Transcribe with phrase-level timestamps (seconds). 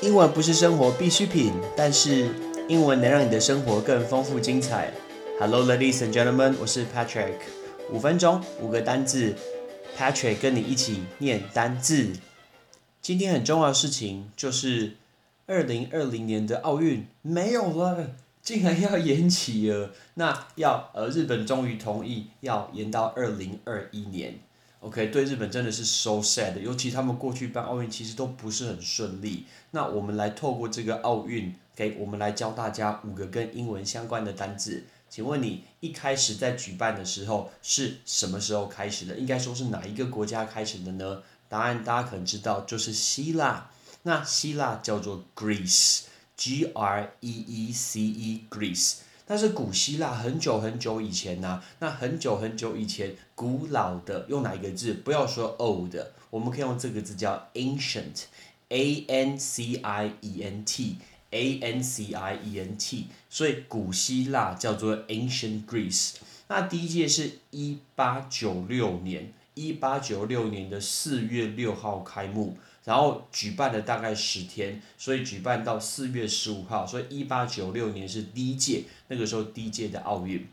[0.00, 2.30] 英文不是生活必需品，但是
[2.68, 4.92] 英文能让你的生活更丰富精彩。
[5.40, 7.34] Hello, ladies and gentlemen，我是 Patrick。
[7.90, 9.34] 五分钟，五个单字
[9.96, 12.12] ，Patrick 跟你一起念单字。
[13.00, 14.96] 今天很重要的事情就是
[15.46, 18.10] 二零二零年的奥运没有了，
[18.42, 19.90] 竟然要延期了。
[20.14, 24.38] 那要呃，日本终于同意要延到二零二一年。
[24.80, 29.44] OK，对日本真的是 so sad，尤其他们过去办奥运其实都不是很顺利。
[29.72, 34.84] 那我们来透过这个奥运，给我们来教大家五个跟英文相关的单字。
[35.10, 39.16] 请问你一开始在举办的时候是什么时候开始的？
[39.16, 41.22] 应该说是哪一个国家开始的呢？
[41.48, 43.70] 答案大家可能知道，就是希腊。
[44.04, 48.98] 那希腊叫做 Greece，G R E E C E，Greece。
[49.30, 54.94] 但是古希腊很久很久以前呢，那很久很久以前，古老的用哪一个字？
[54.94, 55.94] 不要说 old，
[56.30, 66.14] 我们可以用这个字叫 ancient，A N C I E N T，A N C I E N T，所以古希腊叫做 ancient Greece。
[66.48, 72.56] 那第一届是一八九六年，一八九六年的四月六号开幕。
[72.84, 80.46] 然后举办了大概十天，所以举办到四月十五号，所以一八九六年是第一届，那个时候第一届的奥运。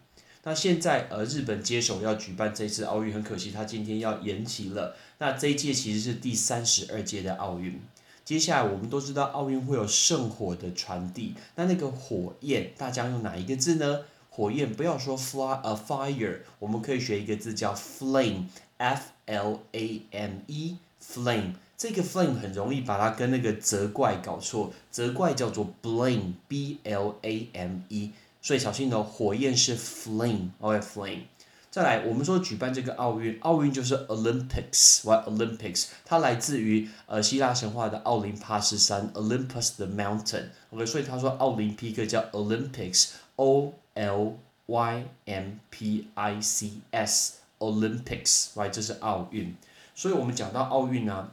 [0.44, 4.96] 那现在呃日本接手要举办这次奥运，很可惜他今天要延期了。
[5.18, 7.82] 那这一届其实是第三十二届的奥运。
[8.24, 14.02] 接下来我们都知道奥运会有圣火的传递，那那个火焰大家用哪一个字呢？
[14.30, 20.78] 火焰不要说 fly a fire，我们可以学一个字叫 flame，f l a m e
[21.14, 21.54] flame。
[21.78, 31.24] 这个 flame 很容易把它跟那个责怪搞错，责怪叫做 blame，b l a m e，所以小心哦，火焰是 flame，OK flame。
[31.70, 35.88] 再来，我们说举办这个奥运，奥运就是 Olympics，What Olympics？
[36.06, 44.38] 它来自于呃希腊神话的奥林帕斯山 Olympus the mountain，OK，所以他说奥林匹克叫 Olympics，O L
[44.68, 48.70] Y M P I C S，Olympics，Right？
[48.70, 49.54] 这是奥运，
[49.96, 51.32] 所以我们讲到奥运呢。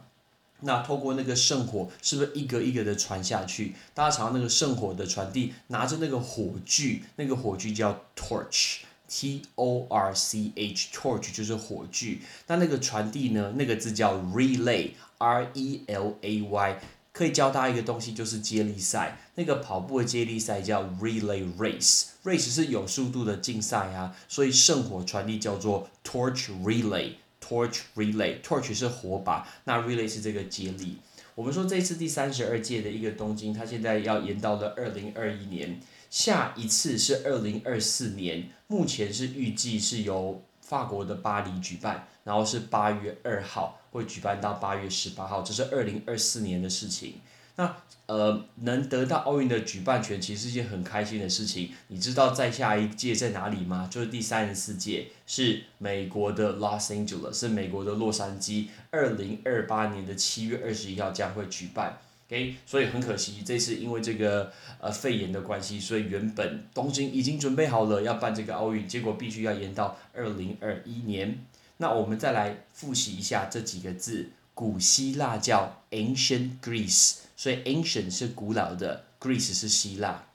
[0.65, 3.75] 那透过那个圣火，是不是一个一个的传下去？
[3.93, 12.21] 大家常常那个圣火的传递，拿着那个火炬，那个火炬叫 torch，T O R C H，torch 就是火炬。
[12.47, 13.51] 那那个传递呢？
[13.57, 16.79] 那个字叫 relay，R E L A Y。
[17.11, 19.19] 可以教大家一个东西，就是接力赛。
[19.35, 24.15] 那个跑步的接力赛叫 relay race，race 是有速度的竞赛啊。
[24.29, 27.15] 所以圣火传递叫做 torch relay。
[27.43, 30.97] Torch relay，torch 是火把，那 relay 是这个接力。
[31.35, 47.15] 我们说这次第三十二届的一个东京，它现在要延到了二零二一年，下一次是二零二四年，目前是预计是由法国的巴黎举办，然后是八月二号会举办到八月十八号，这是二零二四年的事情。
[47.55, 47.75] 那
[48.05, 51.71] 呃，能得到奥运的举办权，其实是一件很开心的事情。
[51.87, 53.87] 你知道在下一届在哪里吗？
[53.89, 61.97] 就是第三十四届，是美国的 Los Angeles，是美国的洛杉矶，二零二八年的七月二十一号将会举办。
[62.27, 71.39] OK，所以很可惜，这次因为这个呃肺炎的关系，所以原本东京已经准备好了要办这个奥运，结果必须要延到二零二一年。
[71.77, 77.19] 那我们再来复习一下这几个字，古希腊叫 Ancient Greece。
[77.43, 80.27] 所以 ancient 是古老的，Greece 是希腊。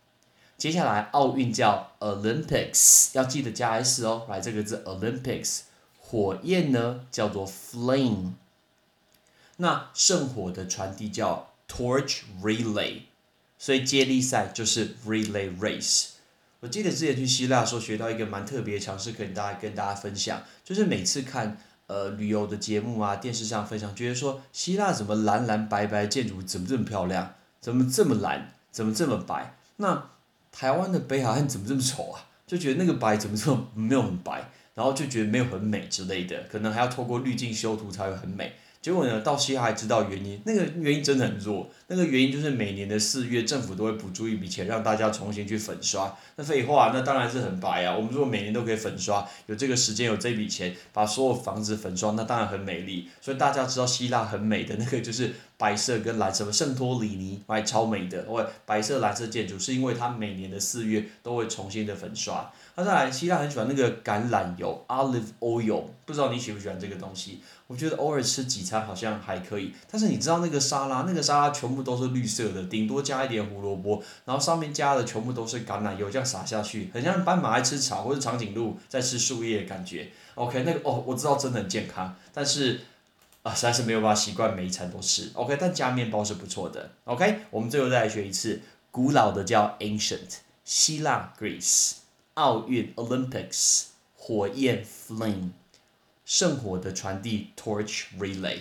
[0.58, 4.26] 接下来奥运叫 Olympics，要记得加 s 哦。
[4.28, 5.60] 来这个字 Olympics，
[5.98, 8.32] 火焰呢叫做 flame。
[9.56, 13.04] 那圣火的传递叫 torch relay，
[13.56, 16.08] 所以接力赛就是 relay race。
[16.60, 21.56] 我记得之前去希腊的时候学到一个蛮特别的常识，可以大家跟大家分享，就是每次看。
[21.88, 29.56] 呃，旅游的节目啊，电视上非常，觉得说希腊怎么蓝蓝白白建筑怎么这么漂亮，怎么这么蓝，怎么这么白？
[29.76, 30.10] 那
[30.52, 32.26] 台湾的北海岸怎么这么丑啊？
[32.46, 38.52] 就觉得那个白怎么这么没有很白，然后就觉得没有很美之类的，可能还要透过滤镜修图才会很美。
[38.88, 41.68] 结果呢，到西还知道原因，那个原因真的很弱。
[41.88, 46.16] 那个原因就是每年的四月，政府都会补助一笔钱，让大家重新去粉刷。
[46.36, 47.94] 那废话，那当然是很白啊。
[47.94, 53.10] 我们如果每年都可以粉刷，有这个时间，有这笔钱，把所有房子粉刷，那当然很美丽。
[53.20, 62.50] 所以大家知道希腊很美的那个就是白色跟蓝色，圣托里尼，哎，超美的，喂，白色蓝色建筑，是因为它每年的四月都会重新的粉刷。
[62.76, 67.40] 那再来，希腊很喜欢那个橄榄油 （olive oil），不知道你喜不喜欢这个东西？
[67.66, 80.10] 我觉得偶尔吃几餐好像还可以，但是你知道那个沙拉，那个沙拉全部都是绿色的，顶多加一点胡萝卜，然后上面加的全部都是橄榄油，这样撒下去，很像斑马在吃草或者长颈鹿在吃树叶的感觉。
[80.34, 82.80] OK，那个哦，我知道真的很健康，但是。
[83.44, 85.30] 啊，实在是没有办法习惯每一餐都吃。
[85.32, 86.90] OK，但加面包是不错的。
[87.04, 88.60] OK，我们最后再来学一次
[88.90, 91.92] 古老的叫 ancient，希腊 Greece，
[92.34, 93.84] 奥运 Olympics，
[94.16, 95.50] 火焰 flame，
[96.28, 98.58] 圣火的传递 torch relay。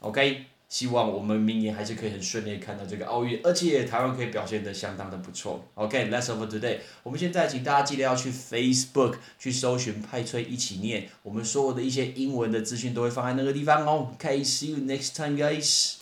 [0.00, 0.46] OK。
[0.68, 5.64] 希望我们明年还是可以很顺利看到这个奥运，而且台湾可以表现得相当的不错。
[5.74, 6.78] OK，Let's over today。
[7.04, 14.10] 我们现在请大家记得要去 Facebook 去搜寻派翠一起念，我们所有的一些英文的资讯都会放在那个地方哦。
[14.14, 15.98] OK，see you next time, guys.